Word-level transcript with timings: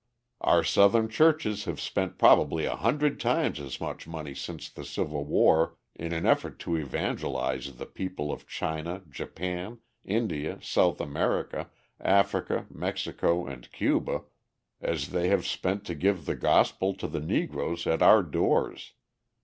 Our 0.39 0.63
Southern 0.63 1.09
churches 1.09 1.65
have 1.65 1.79
spent 1.79 2.17
probably 2.17 2.65
a 2.65 2.75
hundred 2.75 3.19
times 3.19 3.59
as 3.59 3.79
much 3.79 4.07
money 4.07 4.33
since 4.33 4.67
the 4.67 4.83
Civil 4.83 5.25
War 5.25 5.77
in 5.93 6.11
an 6.11 6.25
effort 6.25 6.57
to 6.61 6.75
evangelise 6.75 7.71
the 7.73 7.85
people 7.85 8.31
of 8.31 8.47
China, 8.47 9.03
Japan, 9.11 9.77
India, 10.03 10.57
South 10.59 10.99
America, 11.01 11.69
Africa, 11.99 12.65
Mexico, 12.71 13.45
and 13.45 13.71
Cuba, 13.71 14.23
as 14.81 15.09
they 15.09 15.27
have 15.27 15.45
spent 15.45 15.85
to 15.85 15.93
give 15.93 16.25
the 16.25 16.35
Gospel 16.35 16.95
to 16.95 17.07
the 17.07 17.21
Negroes 17.21 17.85
at 17.85 18.01
our 18.01 18.23
doors. 18.23 18.93